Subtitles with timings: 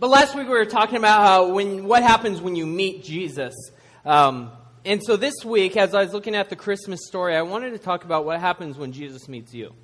[0.00, 3.54] But last week we were talking about how when what happens when you meet Jesus.
[4.06, 4.50] Um,
[4.82, 7.78] and so this week, as I was looking at the Christmas story, I wanted to
[7.78, 9.74] talk about what happens when Jesus meets you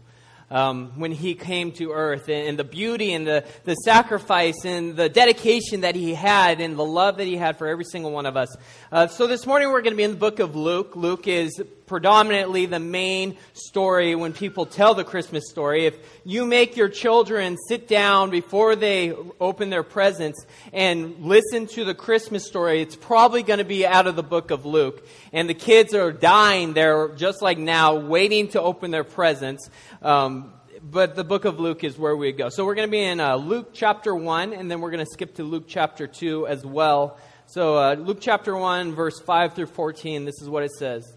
[0.51, 4.97] um, when he came to earth and, and, the beauty and the, the sacrifice and
[4.97, 8.27] the dedication that he had and the love that he had for every single one
[8.27, 8.57] of us.
[8.93, 10.95] Uh, so this morning we're going to be in the book of Luke.
[10.97, 15.87] Luke is predominantly the main story when people tell the Christmas story.
[15.87, 21.85] If you make your children sit down before they open their presents and listen to
[21.85, 25.07] the Christmas story, it's probably going to be out of the book of Luke.
[25.33, 29.71] And the kids are dying there, just like now, waiting to open their presents.
[30.03, 32.49] Um, but the book of Luke is where we go.
[32.49, 35.11] So we're going to be in uh, Luke chapter 1, and then we're going to
[35.11, 37.19] skip to Luke chapter 2 as well.
[37.47, 41.13] So uh, Luke chapter 1, verse 5 through 14, this is what it says.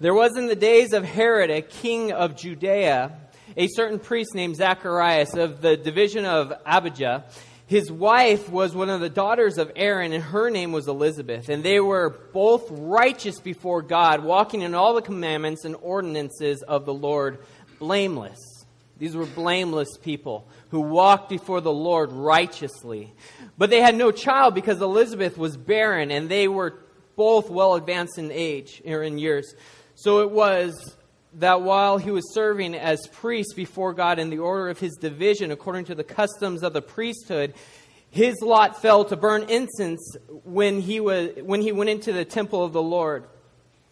[0.00, 3.18] There was in the days of Herod, a king of Judea,
[3.56, 7.24] a certain priest named Zacharias of the division of Abijah.
[7.66, 11.48] His wife was one of the daughters of Aaron, and her name was Elizabeth.
[11.48, 16.86] And they were both righteous before God, walking in all the commandments and ordinances of
[16.86, 17.44] the Lord,
[17.80, 18.38] blameless.
[18.98, 23.14] These were blameless people who walked before the Lord righteously.
[23.56, 26.78] But they had no child because Elizabeth was barren, and they were
[27.16, 29.56] both well advanced in age or in years.
[30.00, 30.94] So it was
[31.34, 35.50] that while he was serving as priest before God in the order of his division,
[35.50, 37.54] according to the customs of the priesthood,
[38.08, 42.62] his lot fell to burn incense when he, was, when he went into the temple
[42.62, 43.24] of the Lord.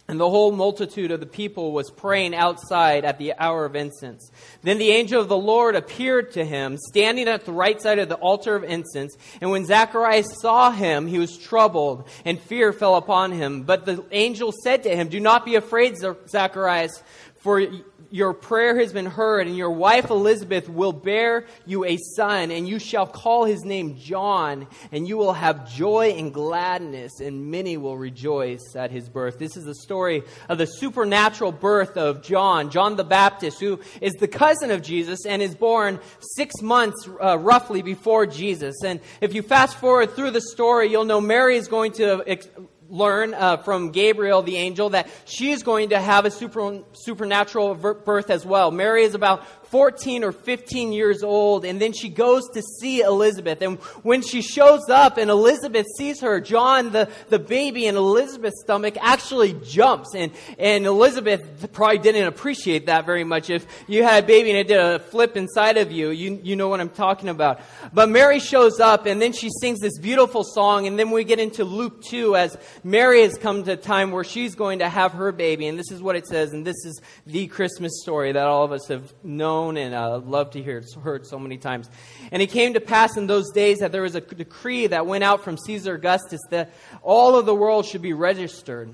[0.08, 4.30] And the whole multitude of the people was praying outside at the hour of incense.
[4.62, 8.08] Then the angel of the Lord appeared to him, standing at the right side of
[8.08, 9.16] the altar of incense.
[9.40, 13.62] And when Zacharias saw him, he was troubled, and fear fell upon him.
[13.62, 15.96] But the angel said to him, Do not be afraid,
[16.28, 17.02] Zacharias,
[17.38, 17.62] for
[18.10, 22.68] your prayer has been heard, and your wife Elizabeth will bear you a son, and
[22.68, 27.76] you shall call his name John, and you will have joy and gladness, and many
[27.76, 29.38] will rejoice at his birth.
[29.38, 34.14] This is the story of the supernatural birth of John, John the Baptist, who is
[34.14, 38.76] the cousin of Jesus and is born six months uh, roughly before Jesus.
[38.84, 42.48] And if you fast forward through the story, you'll know Mary is going to ex-
[42.88, 47.74] learn uh, from Gabriel, the angel, that she is going to have a super, supernatural
[47.74, 48.70] birth as well.
[48.70, 53.60] Mary is about 14 or 15 years old, and then she goes to see Elizabeth.
[53.62, 58.60] And when she shows up and Elizabeth sees her, John, the, the baby in Elizabeth's
[58.60, 60.14] stomach, actually jumps.
[60.14, 63.50] And, and Elizabeth probably didn't appreciate that very much.
[63.50, 66.54] If you had a baby and it did a flip inside of you, you, you
[66.54, 67.60] know what I'm talking about.
[67.92, 71.40] But Mary shows up, and then she sings this beautiful song, and then we get
[71.40, 75.12] into Luke 2 as Mary has come to a time where she's going to have
[75.12, 75.66] her baby.
[75.66, 78.72] And this is what it says, and this is the Christmas story that all of
[78.72, 81.88] us have known known and uh, loved to hear, It's heard so many times.
[82.30, 85.24] And it came to pass in those days that there was a decree that went
[85.24, 86.72] out from Caesar Augustus that
[87.02, 88.92] all of the world should be registered.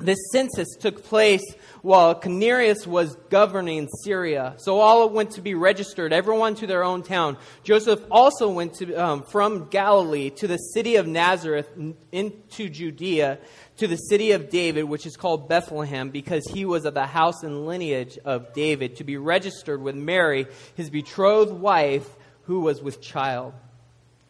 [0.00, 1.42] This census took place
[1.82, 4.54] while Quirinius was governing Syria.
[4.56, 7.36] So all went to be registered, everyone to their own town.
[7.64, 11.68] Joseph also went to, um, from Galilee to the city of Nazareth
[12.12, 13.38] into Judea
[13.76, 17.42] to the city of David, which is called Bethlehem, because he was of the house
[17.42, 22.06] and lineage of David, to be registered with Mary, his betrothed wife,
[22.42, 23.54] who was with child.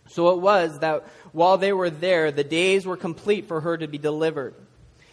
[0.07, 3.89] So it was that while they were there, the days were complete for her to
[3.89, 4.55] be delivered.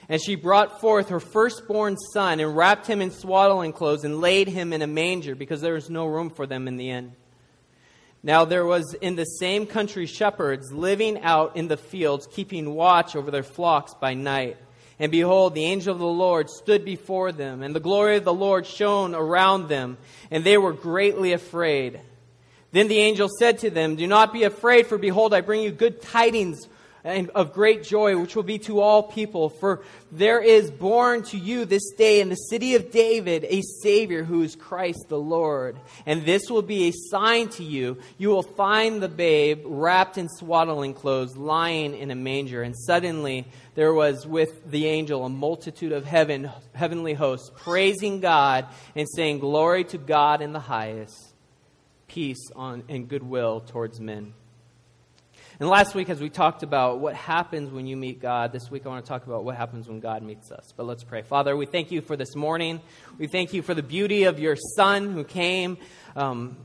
[0.09, 4.47] And she brought forth her firstborn son and wrapped him in swaddling clothes and laid
[4.47, 7.13] him in a manger because there was no room for them in the inn.
[8.23, 13.15] Now there was in the same country shepherds living out in the fields, keeping watch
[13.15, 14.57] over their flocks by night.
[14.99, 18.33] And behold, the angel of the Lord stood before them, and the glory of the
[18.33, 19.97] Lord shone around them,
[20.31, 22.01] and they were greatly afraid.
[22.71, 25.71] Then the angel said to them, Do not be afraid, for behold, I bring you
[25.71, 26.67] good tidings
[27.07, 29.47] and of great joy, which will be to all people.
[29.49, 29.81] For
[30.11, 34.41] there is born to you this day in the city of David a Savior who
[34.41, 35.77] is Christ the Lord.
[36.05, 37.97] And this will be a sign to you.
[38.17, 42.61] You will find the babe wrapped in swaddling clothes, lying in a manger.
[42.61, 48.65] And suddenly there was with the angel a multitude of heaven, heavenly hosts, praising God
[48.95, 51.33] and saying, Glory to God in the highest,
[52.07, 54.33] peace on, and goodwill towards men.
[55.59, 58.85] And last week, as we talked about what happens when you meet God, this week
[58.85, 60.71] I want to talk about what happens when God meets us.
[60.77, 61.23] But let's pray.
[61.23, 62.79] Father, we thank you for this morning.
[63.17, 65.79] We thank you for the beauty of your Son who came
[66.15, 66.57] um,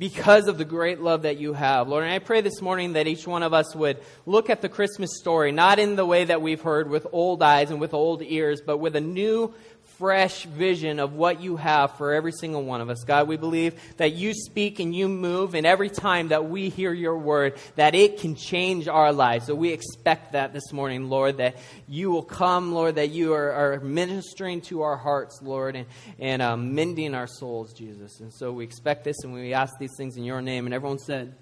[0.00, 1.86] because of the great love that you have.
[1.86, 4.68] Lord, and I pray this morning that each one of us would look at the
[4.68, 8.20] Christmas story, not in the way that we've heard with old eyes and with old
[8.20, 9.54] ears, but with a new
[10.00, 13.04] fresh vision of what you have for every single one of us.
[13.04, 16.90] God, we believe that you speak and you move, and every time that we hear
[16.90, 19.46] your word, that it can change our lives.
[19.46, 21.56] So we expect that this morning, Lord, that
[21.86, 25.86] you will come, Lord, that you are, are ministering to our hearts, Lord, and,
[26.18, 28.20] and um, mending our souls, Jesus.
[28.20, 30.64] And so we expect this and we ask these things in your name.
[30.64, 31.34] And everyone said,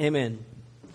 [0.00, 0.36] Amen.
[0.36, 0.44] Amen.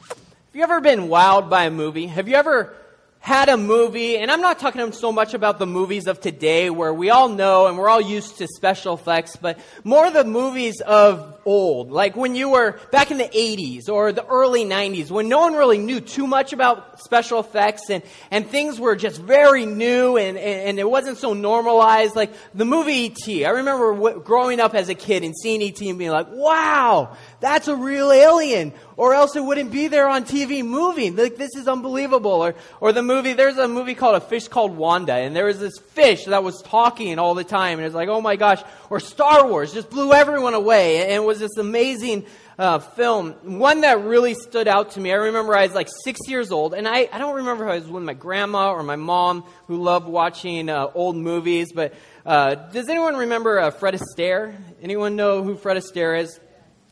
[0.08, 2.08] Have you ever been wowed by a movie?
[2.08, 2.74] Have you ever
[3.20, 6.94] had a movie, and I'm not talking so much about the movies of today where
[6.94, 11.38] we all know and we're all used to special effects, but more the movies of
[11.46, 15.40] old, like when you were back in the 80s or the early 90s, when no
[15.40, 20.16] one really knew too much about special effects and, and things were just very new
[20.16, 22.16] and, and, and it wasn't so normalized.
[22.16, 23.46] Like the movie E.T.
[23.46, 25.90] I remember w- growing up as a kid and seeing E.T.
[25.90, 30.26] and being like, wow, that's a real alien or else it wouldn't be there on
[30.26, 31.16] TV moving.
[31.16, 32.44] Like, this is unbelievable.
[32.44, 35.60] Or, or the movie, there's a movie called A Fish Called Wanda, and there was
[35.60, 38.62] this fish that was talking all the time, and it's like, oh my gosh.
[38.92, 42.28] Or Star Wars just blew everyone away, and it was this amazing
[42.60, 43.32] uh, film.
[43.42, 46.76] One that really stood out to me, I remember I was like six years old,
[46.76, 49.82] and I, I don't remember if I was with my grandma or my mom who
[49.82, 51.96] loved watching uh, old movies, but
[52.28, 54.56] uh, does anyone remember uh, Fred Astaire?
[54.84, 56.40] Anyone know who Fred Astaire is?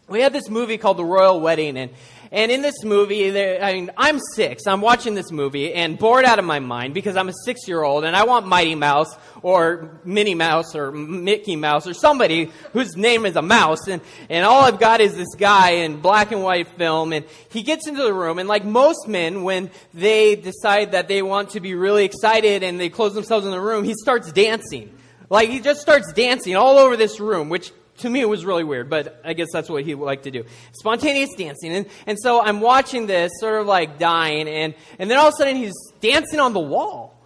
[0.08, 1.92] we had this movie called The Royal Wedding, and
[2.32, 3.30] and in this movie,
[3.60, 4.68] I mean, I'm six.
[4.68, 7.84] I'm watching this movie and bored out of my mind because I'm a six year
[7.84, 12.96] old and I want Mighty Mouse or Minnie Mouse or Mickey Mouse or somebody whose
[12.98, 13.88] name is a mouse.
[13.88, 17.14] And, and all I've got is this guy in black and white film.
[17.14, 18.40] And he gets into the room.
[18.40, 22.80] And like most men, when they decide that they want to be really excited and
[22.80, 24.94] they close themselves in the room, he starts dancing.
[25.30, 28.64] Like he just starts dancing all over this room, which to me it was really
[28.64, 30.46] weird, but I guess that's what he liked to do.
[30.74, 31.74] Spontaneous dancing.
[31.74, 35.34] And, and so I'm watching this, sort of like dying, and, and then all of
[35.34, 37.17] a sudden he's dancing on the wall.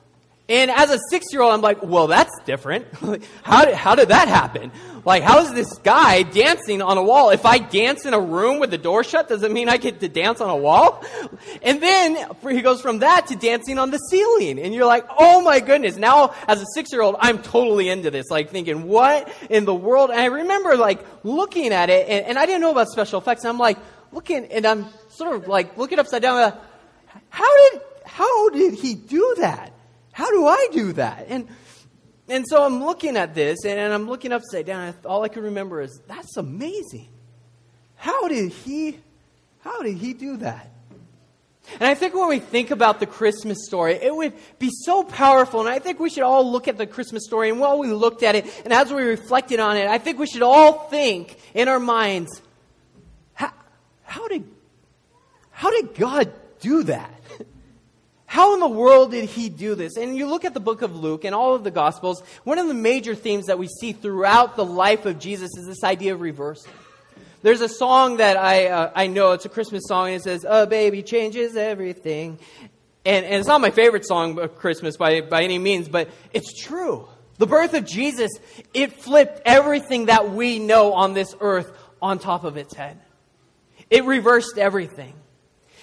[0.51, 2.85] And as a six year old, I'm like, well, that's different.
[3.43, 4.73] how, did, how did that happen?
[5.05, 7.29] Like, how is this guy dancing on a wall?
[7.29, 10.01] If I dance in a room with the door shut, does it mean I get
[10.01, 11.05] to dance on a wall?
[11.63, 12.17] And then
[12.49, 14.59] he goes from that to dancing on the ceiling.
[14.59, 15.95] And you're like, oh my goodness.
[15.95, 18.29] Now, as a six year old, I'm totally into this.
[18.29, 20.09] Like, thinking, what in the world?
[20.09, 23.43] And I remember, like, looking at it, and, and I didn't know about special effects.
[23.43, 23.77] And I'm like,
[24.11, 26.35] looking, and I'm sort of like looking upside down.
[26.35, 26.55] Like,
[27.29, 29.71] how did, how did he do that?
[30.11, 31.27] How do I do that?
[31.29, 31.47] And
[32.27, 34.83] and so I'm looking at this and, I'm looking upside down.
[34.83, 37.09] And all I can remember is that's amazing.
[37.95, 38.99] How did he?
[39.59, 40.71] How did he do that?
[41.73, 45.59] And I think when we think about the Christmas story, it would be so powerful.
[45.59, 47.49] And I think we should all look at the Christmas story.
[47.49, 50.25] And while we looked at it, and as we reflected on it, I think we
[50.25, 52.41] should all think in our minds,
[53.33, 53.51] how,
[54.03, 54.43] how did,
[55.51, 57.20] how did God do that?
[58.31, 59.97] How in the world did he do this?
[59.97, 62.67] And you look at the book of Luke and all of the Gospels, one of
[62.69, 66.21] the major themes that we see throughout the life of Jesus is this idea of
[66.21, 66.71] reversal.
[67.41, 70.45] There's a song that I, uh, I know, it's a Christmas song, and it says,
[70.47, 72.39] A baby changes everything.
[73.03, 76.57] And, and it's not my favorite song of Christmas by, by any means, but it's
[76.57, 77.09] true.
[77.37, 78.31] The birth of Jesus,
[78.73, 81.69] it flipped everything that we know on this earth
[82.01, 82.97] on top of its head.
[83.89, 85.15] It reversed everything.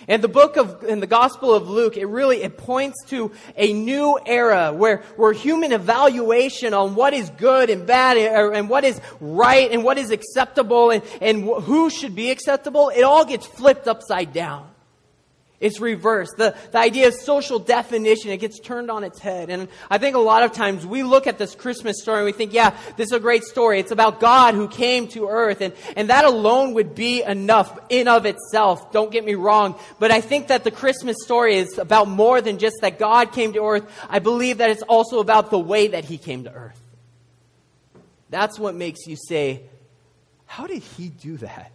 [0.09, 3.75] And the book of, in the Gospel of Luke, it really, it points to a
[3.75, 8.85] new era where, where human evaluation on what is good and bad er, and what
[8.85, 13.47] is right and what is acceptable and, and who should be acceptable, it all gets
[13.47, 14.67] flipped upside down.
[15.61, 16.37] It's reversed.
[16.37, 19.51] The, the idea of social definition, it gets turned on its head.
[19.51, 22.33] And I think a lot of times we look at this Christmas story and we
[22.33, 23.81] think, yeah, this is a great story.
[23.81, 25.61] It's about God who came to earth.
[25.61, 28.93] And, and that alone would be enough in of itself.
[28.93, 29.77] Don't get me wrong.
[29.99, 33.53] But I think that the Christmas story is about more than just that God came
[33.55, 34.07] to earth.
[34.09, 36.81] I believe that it's also about the way that he came to earth.
[38.31, 39.63] That's what makes you say,
[40.47, 41.73] how did he do that?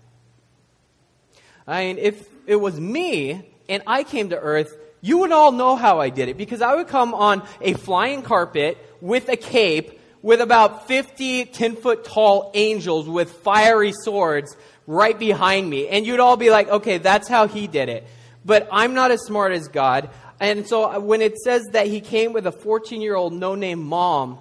[1.67, 5.75] I mean, if it was me, and I came to earth, you would all know
[5.75, 9.99] how I did it because I would come on a flying carpet with a cape
[10.21, 14.55] with about 50 10 foot tall angels with fiery swords
[14.87, 15.87] right behind me.
[15.87, 18.05] And you'd all be like, okay, that's how he did it.
[18.45, 20.09] But I'm not as smart as God.
[20.39, 23.55] And so uh, when it says that he came with a 14 year old no
[23.55, 24.39] name mom,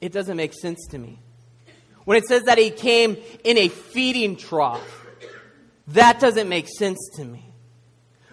[0.00, 1.18] it doesn't make sense to me.
[2.04, 5.06] When it says that he came in a feeding trough,
[5.88, 7.47] that doesn't make sense to me.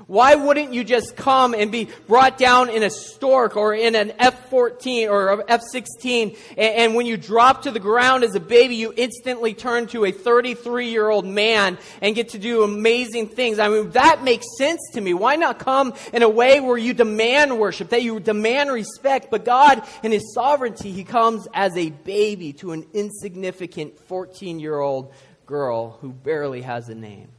[0.07, 4.13] Why wouldn't you just come and be brought down in a stork or in an
[4.19, 8.93] F-14 or F-16 and, and, when you drop to the ground as a baby, you
[8.95, 13.57] instantly turn to a 33-year-old man and get to do amazing things?
[13.57, 15.15] I mean, that makes sense to me.
[15.15, 19.43] Why not come in a way where you demand worship, that you demand respect, but
[19.43, 25.11] God in His sovereignty, He comes as a baby to an insignificant 14-year-old
[25.47, 27.29] girl who barely has a name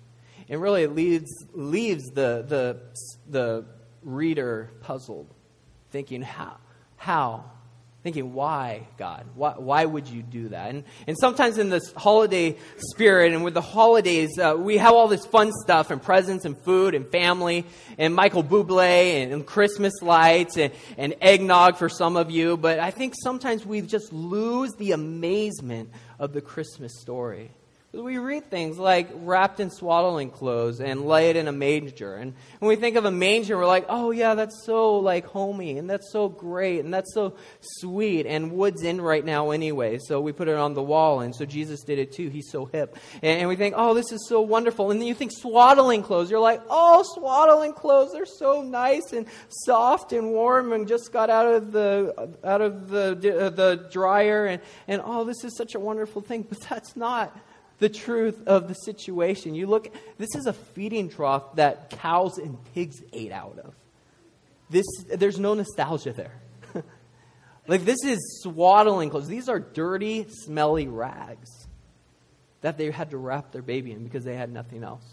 [0.49, 2.81] and really it leaves, leaves the, the,
[3.29, 3.65] the
[4.03, 5.33] reader puzzled,
[5.91, 6.57] thinking, how?
[6.97, 7.45] How?
[8.03, 9.27] Thinking, why, God?
[9.35, 10.71] Why, why would you do that?
[10.71, 15.09] And, and sometimes in this holiday spirit and with the holidays, uh, we have all
[15.09, 17.67] this fun stuff and presents and food and family
[17.99, 22.57] and Michael Bublé and, and Christmas lights and, and eggnog for some of you.
[22.57, 27.51] But I think sometimes we just lose the amazement of the Christmas story.
[27.97, 32.15] We read things like wrapped in swaddling clothes and laid in a manger.
[32.15, 35.79] And when we think of a manger, we're like, oh, yeah, that's so like homey
[35.79, 38.27] and that's so great and that's so sweet.
[38.27, 41.21] And wood's in right now anyway, so we put it on the wall.
[41.21, 42.29] And so Jesus did it too.
[42.29, 42.97] He's so hip.
[43.23, 44.91] And, and we think, oh, this is so wonderful.
[44.91, 46.31] And then you think swaddling clothes.
[46.31, 48.13] You're like, oh, swaddling clothes.
[48.13, 52.89] They're so nice and soft and warm and just got out of the, out of
[52.89, 54.47] the, uh, the dryer.
[54.47, 56.43] And, and oh, this is such a wonderful thing.
[56.43, 57.37] But that's not
[57.79, 59.55] the truth of the situation.
[59.55, 63.75] You look, this is a feeding trough that cows and pigs ate out of.
[64.71, 66.41] This, there's no nostalgia there.
[67.69, 69.29] like, this is swaddling clothes.
[69.29, 71.67] These are dirty, smelly rags
[72.63, 75.05] that they had to wrap their baby in because they had nothing else.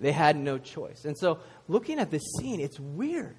[0.00, 1.04] They had no choice.
[1.04, 3.36] And so, looking at this scene, it's weird.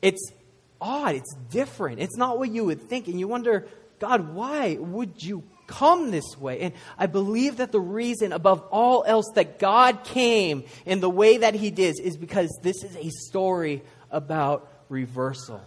[0.00, 0.32] It's
[0.80, 1.16] odd.
[1.16, 2.00] It's different.
[2.00, 3.08] It's not what you would think.
[3.08, 3.66] And you wonder,
[3.98, 6.60] God, why would you come this way.
[6.60, 11.38] And I believe that the reason, above all else, that God came in the way
[11.38, 15.62] that He did is because this is a story about reversal.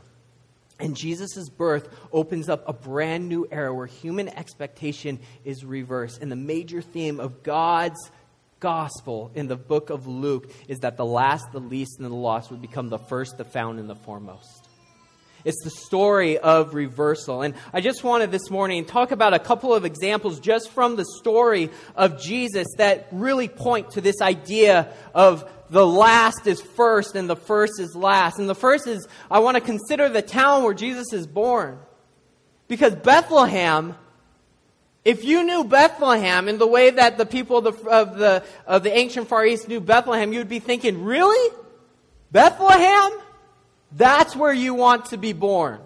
[0.80, 6.22] And Jesus' birth opens up a brand new era where human expectation is reversed.
[6.22, 8.12] And the major theme of God's
[8.60, 12.52] gospel in the book of Luke is that the last, the least, and the lost
[12.52, 14.68] would become the first, the found, and the foremost.
[15.46, 17.42] It's the story of reversal.
[17.42, 21.06] And I just wanted this morning talk about a couple of examples just from the
[21.20, 27.30] story of Jesus that really point to this idea of the last is first and
[27.30, 28.40] the first is last.
[28.40, 31.78] And the first is I want to consider the town where Jesus is born.
[32.70, 33.96] Because Bethlehem,
[35.04, 38.84] if you knew Bethlehem in the way that the people of the, of the, of
[38.84, 41.54] the ancient Far East knew Bethlehem, you'd be thinking, really?
[42.32, 43.12] Bethlehem?
[43.96, 45.80] That's where you want to be born.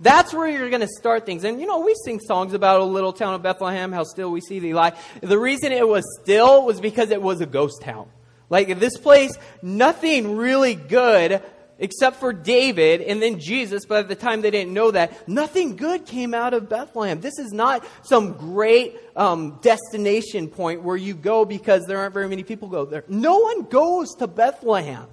[0.00, 1.44] That's where you're going to start things.
[1.44, 4.40] And you know, we sing songs about a little town of Bethlehem, how still we
[4.40, 4.92] see thee lie.
[5.20, 8.08] The reason it was still was because it was a ghost town.
[8.50, 11.42] Like this place, nothing really good
[11.78, 15.76] except for David and then Jesus, but at the time they didn't know that, nothing
[15.76, 17.20] good came out of Bethlehem.
[17.20, 22.28] This is not some great um, destination point where you go because there aren't very
[22.28, 23.04] many people go there.
[23.08, 25.06] No one goes to Bethlehem.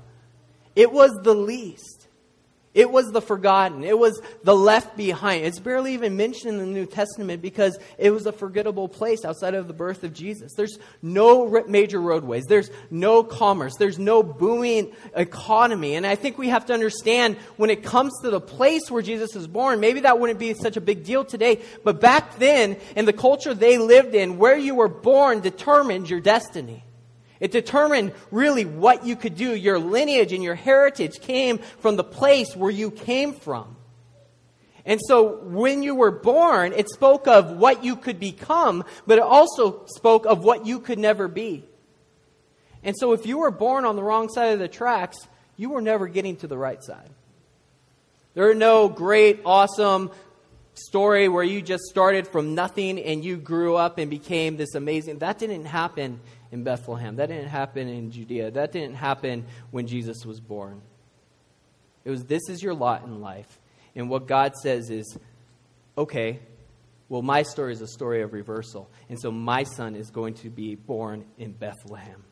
[0.75, 2.00] It was the least.
[2.73, 3.83] It was the forgotten.
[3.83, 5.45] It was the left behind.
[5.45, 9.55] It's barely even mentioned in the New Testament because it was a forgettable place outside
[9.55, 10.53] of the birth of Jesus.
[10.55, 12.45] There's no major roadways.
[12.45, 13.73] There's no commerce.
[13.77, 15.95] There's no booming economy.
[15.95, 19.35] And I think we have to understand when it comes to the place where Jesus
[19.35, 21.61] is born, maybe that wouldn't be such a big deal today.
[21.83, 26.21] But back then, in the culture they lived in, where you were born determined your
[26.21, 26.85] destiny.
[27.41, 29.55] It determined really what you could do.
[29.55, 33.75] Your lineage and your heritage came from the place where you came from.
[34.85, 39.23] And so when you were born, it spoke of what you could become, but it
[39.23, 41.65] also spoke of what you could never be.
[42.83, 45.17] And so if you were born on the wrong side of the tracks,
[45.57, 47.09] you were never getting to the right side.
[48.35, 50.11] There are no great, awesome
[50.75, 55.19] story where you just started from nothing and you grew up and became this amazing.
[55.19, 56.19] That didn't happen
[56.51, 57.15] in Bethlehem.
[57.15, 58.51] That didn't happen in Judea.
[58.51, 60.81] That didn't happen when Jesus was born.
[62.03, 63.59] It was this is your lot in life.
[63.95, 65.17] And what God says is,
[65.97, 66.39] okay,
[67.09, 68.89] well, my story is a story of reversal.
[69.09, 72.23] And so my son is going to be born in Bethlehem.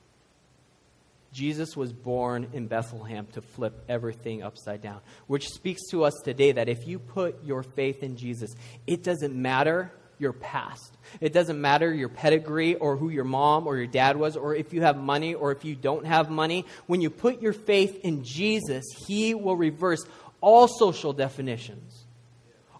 [1.32, 6.54] Jesus was born in Bethlehem to flip everything upside down, which speaks to us today
[6.54, 8.50] that if you put your faith in Jesus,
[8.88, 10.98] it doesn't matter your past.
[11.22, 14.74] It doesn't matter your pedigree or who your mom or your dad was or if
[14.74, 16.66] you have money or if you don't have money.
[16.88, 20.06] When you put your faith in Jesus, He will reverse
[20.42, 22.06] all social definitions,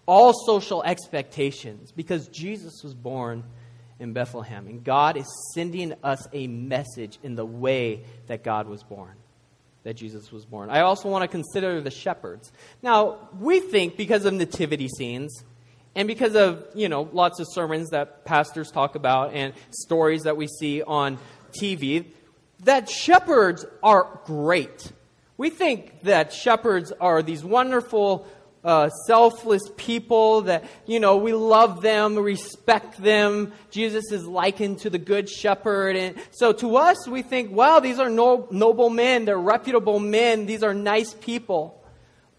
[0.06, 3.44] all social expectations, because Jesus was born
[3.98, 4.66] in Bethlehem.
[4.66, 9.14] And God is sending us a message in the way that God was born.
[9.82, 10.68] that Jesus was born.
[10.68, 12.52] I also want to consider the shepherds.
[12.82, 15.42] Now, we think because of nativity scenes
[15.94, 20.36] and because of, you know, lots of sermons that pastors talk about and stories that
[20.36, 21.18] we see on
[21.52, 22.06] TV,
[22.64, 24.92] that shepherds are great.
[25.36, 28.26] We think that shepherds are these wonderful,
[28.62, 33.52] uh, selfless people that, you know, we love them, respect them.
[33.70, 35.96] Jesus is likened to the good shepherd.
[35.96, 39.24] And so to us, we think, wow, these are no, noble men.
[39.24, 40.46] They're reputable men.
[40.46, 41.79] These are nice people.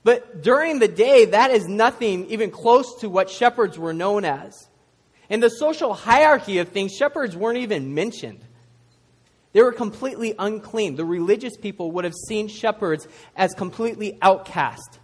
[0.04, 4.68] But during the day, that is nothing even close to what shepherds were known as.
[5.30, 8.42] In the social hierarchy of things, shepherds weren't even mentioned.
[9.54, 10.96] They were completely unclean.
[10.96, 15.00] The religious people would have seen shepherds as completely outcast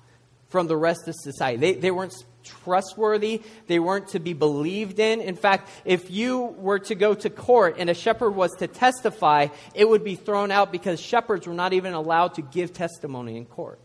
[0.50, 1.58] from the rest of society.
[1.58, 3.42] They, they weren't trustworthy.
[3.68, 5.22] They weren't to be believed in.
[5.22, 9.48] In fact, if you were to go to court and a shepherd was to testify,
[9.74, 13.46] it would be thrown out because shepherds were not even allowed to give testimony in
[13.46, 13.80] court.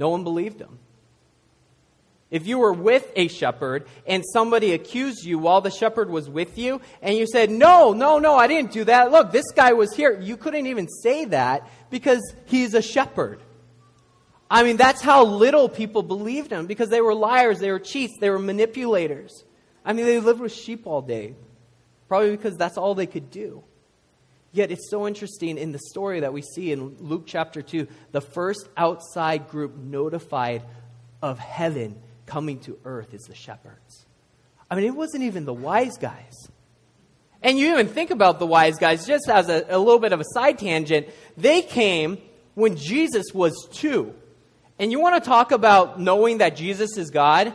[0.00, 0.78] No one believed him.
[2.30, 6.56] If you were with a shepherd and somebody accused you while the shepherd was with
[6.56, 9.10] you, and you said, No, no, no, I didn't do that.
[9.12, 10.18] Look, this guy was here.
[10.18, 13.40] You couldn't even say that because he's a shepherd.
[14.50, 18.14] I mean, that's how little people believed him because they were liars, they were cheats,
[18.20, 19.44] they were manipulators.
[19.84, 21.34] I mean, they lived with sheep all day,
[22.08, 23.62] probably because that's all they could do.
[24.52, 28.20] Yet it's so interesting in the story that we see in Luke chapter 2, the
[28.20, 30.62] first outside group notified
[31.22, 34.06] of heaven coming to earth is the shepherds.
[34.70, 36.48] I mean, it wasn't even the wise guys.
[37.42, 40.20] And you even think about the wise guys, just as a, a little bit of
[40.20, 42.18] a side tangent, they came
[42.54, 44.14] when Jesus was two.
[44.78, 47.54] And you want to talk about knowing that Jesus is God?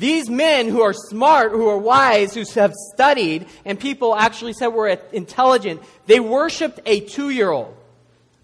[0.00, 4.68] These men who are smart, who are wise, who have studied, and people actually said
[4.68, 7.76] were intelligent, they worshiped a two year old.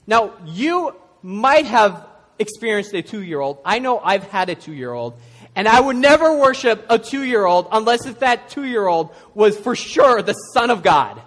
[0.07, 2.07] Now, you might have
[2.39, 3.57] experienced a two year old.
[3.65, 5.19] I know I've had a two year old.
[5.55, 9.15] And I would never worship a two year old unless if that two year old
[9.33, 11.23] was for sure the Son of God.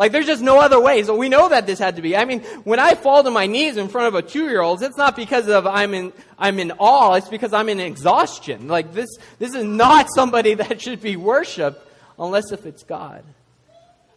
[0.00, 1.02] Like there's just no other way.
[1.02, 2.16] So we know that this had to be.
[2.16, 5.14] I mean, when I fall to my knees in front of a two-year-old, it's not
[5.14, 7.16] because of I'm in I'm in awe.
[7.16, 8.66] It's because I'm in exhaustion.
[8.66, 11.86] Like this this is not somebody that should be worshipped
[12.18, 13.24] unless if it's God.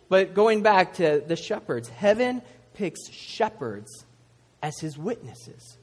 [0.07, 2.41] But going back to the shepherds, heaven
[2.75, 4.05] picks shepherds
[4.61, 5.77] as his witnesses.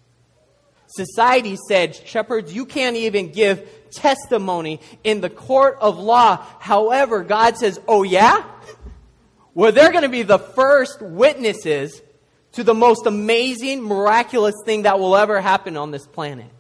[0.87, 6.44] Society said, shepherds, you can't even give testimony in the court of law.
[6.59, 8.44] However, God says, oh yeah?
[9.54, 12.00] Where they're going to be the first witnesses
[12.52, 16.50] to the most amazing, miraculous thing that will ever happen on this planet.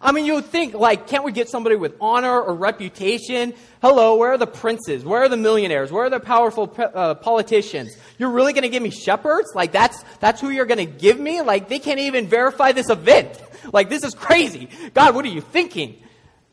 [0.00, 3.54] I mean, you would think, like, can't we get somebody with honor or reputation?
[3.82, 5.04] Hello, where are the princes?
[5.04, 5.90] Where are the millionaires?
[5.90, 7.96] Where are the powerful uh, politicians?
[8.16, 9.48] You're really going to give me shepherds?
[9.56, 11.40] Like, that's, that's who you're going to give me?
[11.42, 13.42] Like, they can't even verify this event.
[13.70, 14.70] Like, this is crazy.
[14.94, 16.00] God, what are you thinking?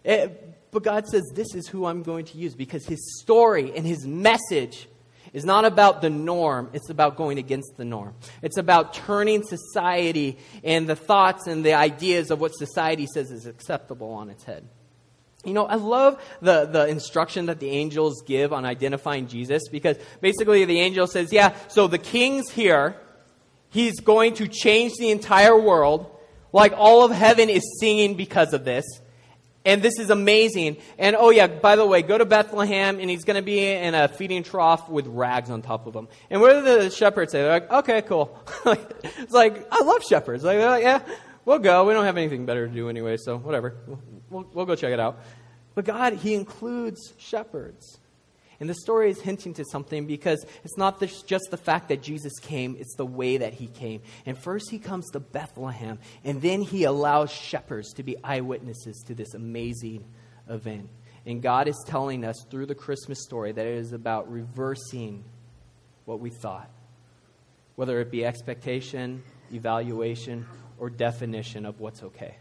[0.04, 0.28] It, eh,
[0.72, 4.06] but God says, this is who I'm going to use because his story and his
[4.06, 4.90] message
[5.36, 8.16] is not about the norm, it's about going against the norm.
[8.42, 13.46] It's about turning society and the thoughts and the ideas of what society says is
[13.46, 14.66] acceptable on its head.
[15.44, 19.98] You know, I love the, the instruction that the angels give on identifying Jesus because
[20.22, 22.96] basically the angel says, yeah, so the king's here.
[23.70, 26.10] He's going to change the entire world.
[26.54, 28.86] Like all of heaven is singing because of this.
[29.66, 30.78] And this is amazing.
[31.00, 33.96] And oh, yeah, by the way, go to Bethlehem, and he's going to be in
[33.96, 36.08] a feeding trough with rags on top of him.
[36.30, 37.42] And what do the shepherds say?
[37.42, 38.40] They're like, okay, cool.
[38.66, 40.44] it's like, I love shepherds.
[40.44, 41.02] Like, like, yeah,
[41.46, 41.86] we'll go.
[41.86, 43.76] We don't have anything better to do anyway, so whatever.
[43.88, 44.00] We'll,
[44.30, 45.20] we'll, we'll go check it out.
[45.74, 48.00] But God, He includes shepherds.
[48.60, 52.34] And the story is hinting to something because it's not just the fact that Jesus
[52.40, 54.02] came, it's the way that he came.
[54.26, 59.14] And first he comes to Bethlehem, and then he allows shepherds to be eyewitnesses to
[59.14, 60.06] this amazing
[60.50, 60.90] event.
[61.26, 65.24] And God is telling us through the Christmas story that it is about reversing
[66.06, 66.70] what we thought,
[67.76, 70.46] whether it be expectation, evaluation,
[70.78, 72.36] or definition of what's okay.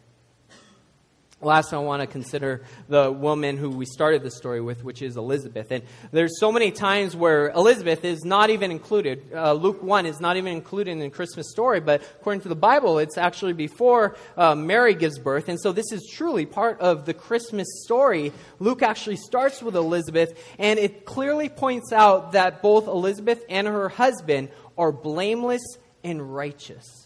[1.45, 5.19] Last, I want to consider the woman who we started the story with, which is
[5.19, 5.71] Elizabeth.
[5.71, 9.23] And there's so many times where Elizabeth is not even included.
[9.33, 12.57] Uh, Luke 1 is not even included in the Christmas story, but according to the
[12.57, 15.51] Bible, it's actually before uh, Mary gives birth.
[15.51, 18.33] And so this is truly part of the Christmas story.
[18.59, 23.91] Luke actually starts with Elizabeth, and it clearly points out that both Elizabeth and her
[23.91, 25.63] husband are blameless
[26.03, 27.04] and righteous.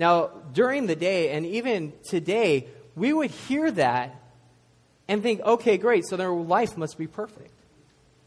[0.00, 4.18] Now, during the day and even today, we would hear that
[5.06, 7.52] and think, okay, great, so their life must be perfect.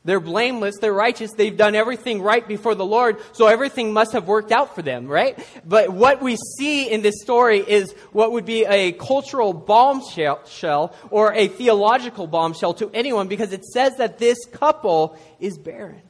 [0.06, 4.28] They're blameless, they're righteous, they've done everything right before the Lord, so everything must have
[4.28, 5.44] worked out for them, right?
[5.66, 11.34] But what we see in this story is what would be a cultural bombshell or
[11.34, 16.04] a theological bombshell to anyone because it says that this couple is barren.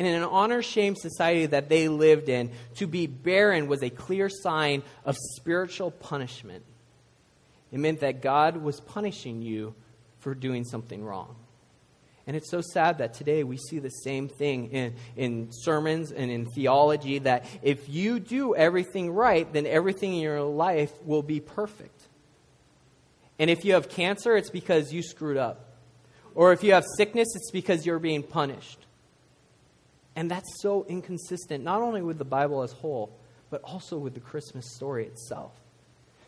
[0.00, 3.90] And in an honor shame society that they lived in, to be barren was a
[3.90, 6.64] clear sign of spiritual punishment.
[7.70, 9.74] It meant that God was punishing you
[10.20, 11.36] for doing something wrong.
[12.26, 16.30] And it's so sad that today we see the same thing in, in sermons and
[16.30, 21.40] in theology that if you do everything right, then everything in your life will be
[21.40, 22.00] perfect.
[23.38, 25.74] And if you have cancer, it's because you screwed up.
[26.34, 28.86] Or if you have sickness, it's because you're being punished.
[30.16, 33.16] And that's so inconsistent, not only with the Bible as whole,
[33.50, 35.52] but also with the Christmas story itself.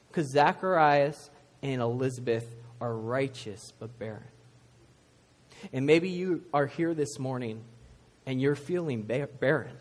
[0.08, 1.30] Because Zacharias
[1.62, 2.46] and Elizabeth
[2.80, 4.22] are righteous but barren.
[5.72, 7.62] And maybe you are here this morning
[8.26, 9.76] and you're feeling barren.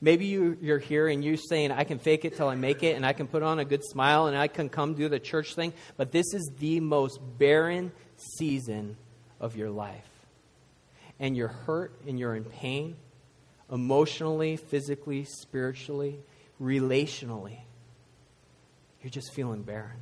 [0.00, 2.96] Maybe you, you're here and you're saying, I can fake it till I make it,
[2.96, 5.54] and I can put on a good smile, and I can come do the church
[5.54, 5.74] thing.
[5.98, 7.92] But this is the most barren
[8.38, 8.96] season
[9.40, 10.08] of your life.
[11.18, 12.96] And you're hurt and you're in pain,
[13.70, 16.20] emotionally, physically, spiritually,
[16.60, 17.58] relationally.
[19.02, 19.96] You're just feeling barren.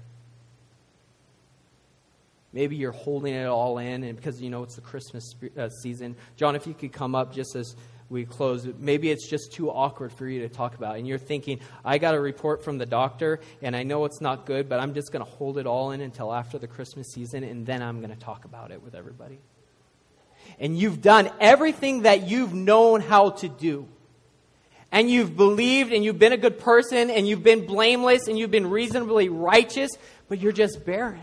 [2.53, 6.17] Maybe you're holding it all in, and because you know it's the Christmas uh, season.
[6.37, 7.77] John, if you could come up just as
[8.09, 10.97] we close, maybe it's just too awkward for you to talk about.
[10.97, 14.47] And you're thinking, I got a report from the doctor, and I know it's not
[14.47, 17.45] good, but I'm just going to hold it all in until after the Christmas season,
[17.45, 19.41] and then I'm going to talk about it with everybody.
[20.59, 23.87] And you've done everything that you've known how to do.
[24.91, 28.51] And you've believed, and you've been a good person, and you've been blameless, and you've
[28.51, 29.91] been reasonably righteous,
[30.29, 31.21] but you're just barren.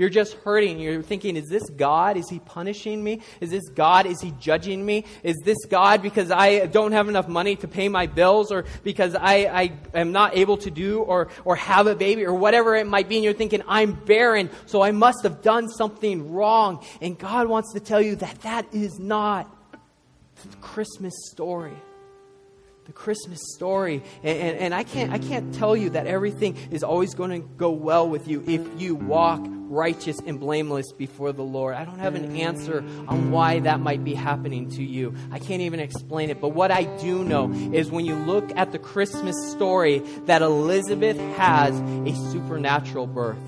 [0.00, 0.80] You're just hurting.
[0.80, 2.16] You're thinking, is this God?
[2.16, 3.20] Is He punishing me?
[3.42, 4.06] Is this God?
[4.06, 5.04] Is He judging me?
[5.22, 9.14] Is this God because I don't have enough money to pay my bills or because
[9.14, 12.86] I, I am not able to do or, or have a baby or whatever it
[12.86, 13.16] might be?
[13.16, 16.82] And you're thinking, I'm barren, so I must have done something wrong.
[17.02, 19.54] And God wants to tell you that that is not
[20.42, 21.76] the Christmas story
[22.90, 24.02] the Christmas story.
[24.24, 27.48] And, and, and, I, can't, I can't tell you that everything is always going to
[27.56, 31.76] go well with you if you walk righteous and blameless before the Lord.
[31.76, 35.14] I don't have an answer on why that might be happening to you.
[35.30, 36.40] I can't even explain it.
[36.40, 41.16] But what I do know is when you look at the Christmas story, that Elizabeth
[41.36, 43.38] has a supernatural birth.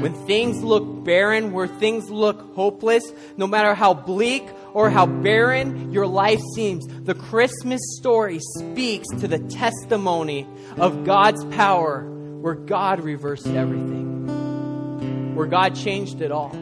[0.00, 5.92] When things look barren, where things look hopeless, no matter how bleak or how barren
[5.92, 10.46] your life seems, the Christmas story speaks to the testimony
[10.78, 12.04] of God's power
[12.40, 16.56] where God reversed everything, where God changed it all.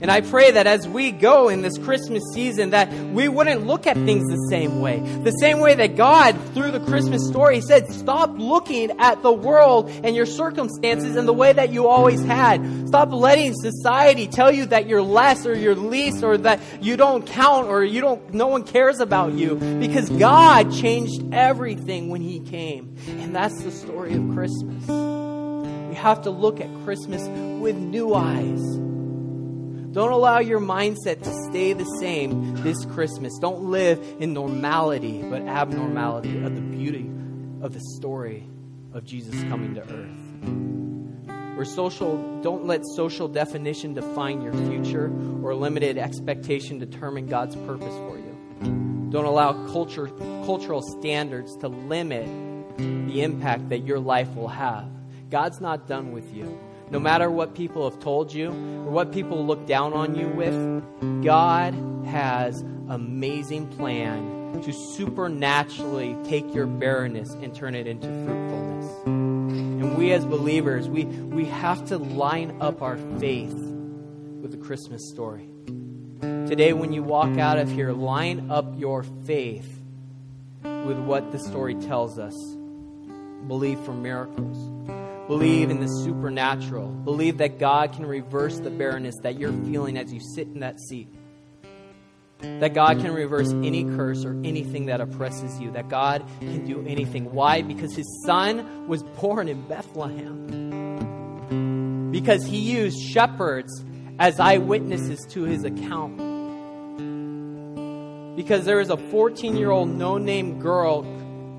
[0.00, 3.86] And I pray that as we go in this Christmas season, that we wouldn't look
[3.86, 5.00] at things the same way.
[5.00, 9.90] The same way that God, through the Christmas story, said, stop looking at the world
[10.04, 12.88] and your circumstances in the way that you always had.
[12.88, 17.26] Stop letting society tell you that you're less or you're least or that you don't
[17.26, 19.56] count or you don't, no one cares about you.
[19.56, 22.94] Because God changed everything when He came.
[23.08, 24.86] And that's the story of Christmas.
[24.86, 27.22] We have to look at Christmas
[27.60, 28.87] with new eyes
[29.92, 33.32] don't allow your mindset to stay the same this Christmas.
[33.40, 37.10] Don't live in normality, but abnormality of the beauty
[37.62, 38.48] of the story
[38.92, 41.58] of Jesus coming to earth.
[41.58, 45.06] Or social, don't let social definition define your future
[45.42, 49.08] or limited expectation determine God's purpose for you.
[49.10, 50.08] Don't allow culture,
[50.44, 52.26] cultural standards to limit
[52.76, 54.88] the impact that your life will have.
[55.30, 56.60] God's not done with you.
[56.90, 61.22] No matter what people have told you or what people look down on you with,
[61.22, 61.74] God
[62.06, 69.04] has amazing plan to supernaturally take your barrenness and turn it into fruitfulness.
[69.04, 75.06] And we as believers, we, we have to line up our faith with the Christmas
[75.10, 75.46] story.
[76.22, 79.82] Today, when you walk out of here, line up your faith
[80.62, 82.34] with what the story tells us.
[83.46, 84.77] Believe for miracles
[85.28, 86.88] Believe in the supernatural.
[86.88, 90.80] Believe that God can reverse the barrenness that you're feeling as you sit in that
[90.80, 91.06] seat.
[92.38, 95.70] That God can reverse any curse or anything that oppresses you.
[95.72, 97.30] That God can do anything.
[97.30, 97.60] Why?
[97.60, 100.46] Because his son was born in Bethlehem.
[102.10, 103.84] Because he used shepherds
[104.18, 106.16] as eyewitnesses to his account.
[108.34, 111.02] Because there is a 14 year old no name girl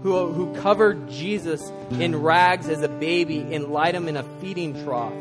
[0.02, 4.84] who, who covered Jesus in rags as a baby and laid him in a feeding
[4.84, 5.14] trough.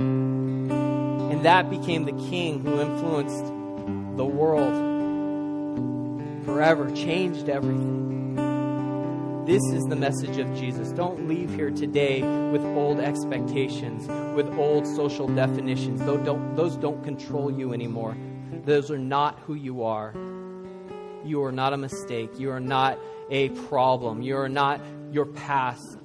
[0.00, 3.44] And that became the king who influenced
[4.16, 4.74] the world
[6.44, 7.96] forever, changed everything.
[9.46, 10.90] This is the message of Jesus.
[10.90, 16.00] Don't leave here today with old expectations, with old social definitions.
[16.00, 18.16] Those don't, those don't control you anymore.
[18.64, 20.12] Those are not who you are.
[21.24, 22.40] You are not a mistake.
[22.40, 22.98] You are not
[23.30, 24.22] a problem.
[24.22, 24.80] You are not
[25.12, 25.98] your past.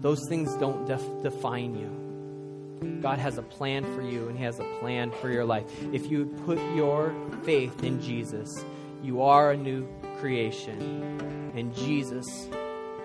[0.00, 3.00] Those things don't def- define you.
[3.00, 5.64] God has a plan for you, and He has a plan for your life.
[5.92, 8.64] If you put your faith in Jesus,
[9.02, 9.86] you are a new
[10.18, 11.52] creation.
[11.54, 12.48] And Jesus,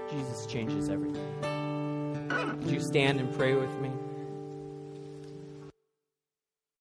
[0.09, 1.25] Jesus changes everything.
[2.59, 3.91] Would you stand and pray with me?